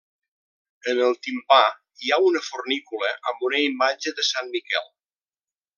En 0.93 1.01
el 1.07 1.13
timpà 1.27 1.59
hi 2.05 2.11
ha 2.15 2.19
una 2.29 2.43
fornícula 2.47 3.13
amb 3.33 3.47
una 3.51 3.61
imatge 3.69 4.19
de 4.21 4.27
sant 4.33 4.53
Miquel. 4.57 4.91